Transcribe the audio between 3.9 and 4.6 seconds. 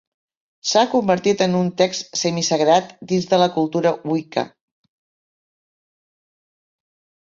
Wicca.